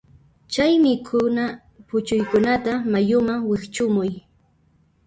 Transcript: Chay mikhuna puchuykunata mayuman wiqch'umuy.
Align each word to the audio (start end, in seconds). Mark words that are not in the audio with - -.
Chay 0.53 0.73
mikhuna 0.83 1.43
puchuykunata 1.87 2.71
mayuman 2.91 3.39
wiqch'umuy. 3.49 4.11